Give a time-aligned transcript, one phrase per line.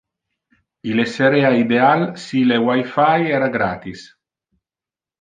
[0.91, 4.07] Il esserea ideal si le wifi era gratis.